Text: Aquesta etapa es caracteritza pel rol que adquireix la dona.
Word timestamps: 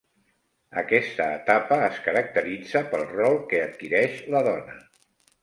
Aquesta 0.81 1.27
etapa 1.41 1.77
es 1.89 1.99
caracteritza 2.07 2.83
pel 2.95 3.05
rol 3.13 3.39
que 3.53 3.61
adquireix 3.69 4.19
la 4.37 4.43
dona. 4.51 4.81